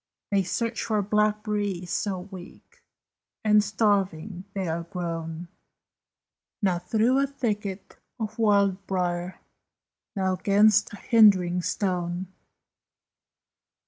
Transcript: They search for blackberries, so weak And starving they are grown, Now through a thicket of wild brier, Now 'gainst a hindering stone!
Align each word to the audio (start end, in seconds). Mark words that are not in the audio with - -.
They 0.31 0.41
search 0.41 0.83
for 0.85 1.03
blackberries, 1.03 1.91
so 1.91 2.21
weak 2.21 2.81
And 3.45 3.63
starving 3.63 4.45
they 4.55 4.67
are 4.67 4.81
grown, 4.81 5.47
Now 6.59 6.79
through 6.79 7.19
a 7.19 7.27
thicket 7.27 7.99
of 8.19 8.39
wild 8.39 8.87
brier, 8.87 9.41
Now 10.15 10.37
'gainst 10.37 10.91
a 10.93 10.97
hindering 10.97 11.61
stone! 11.61 12.33